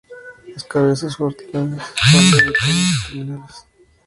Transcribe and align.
Las 0.51 0.63
cabezas 0.63 1.15
florales 1.15 1.47
son 1.51 1.79
solitarias 2.31 2.69
y 2.71 3.05
terminales. 3.19 3.67